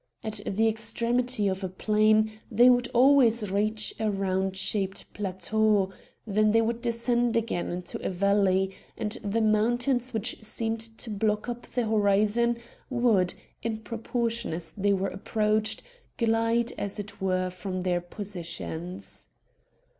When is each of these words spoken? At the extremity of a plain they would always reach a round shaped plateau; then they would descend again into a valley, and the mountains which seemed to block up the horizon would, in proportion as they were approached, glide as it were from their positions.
At 0.23 0.39
the 0.47 0.67
extremity 0.67 1.47
of 1.47 1.63
a 1.63 1.69
plain 1.69 2.31
they 2.49 2.71
would 2.71 2.87
always 2.87 3.51
reach 3.51 3.93
a 3.99 4.09
round 4.09 4.57
shaped 4.57 5.13
plateau; 5.13 5.91
then 6.25 6.53
they 6.53 6.61
would 6.63 6.81
descend 6.81 7.37
again 7.37 7.69
into 7.69 8.03
a 8.03 8.09
valley, 8.09 8.73
and 8.97 9.11
the 9.23 9.41
mountains 9.41 10.11
which 10.11 10.43
seemed 10.43 10.79
to 10.97 11.11
block 11.11 11.47
up 11.47 11.67
the 11.67 11.85
horizon 11.87 12.57
would, 12.89 13.35
in 13.61 13.77
proportion 13.81 14.53
as 14.53 14.73
they 14.73 14.91
were 14.91 15.09
approached, 15.09 15.83
glide 16.17 16.73
as 16.79 16.97
it 16.97 17.21
were 17.21 17.51
from 17.51 17.81
their 17.81 18.01
positions. 18.01 19.29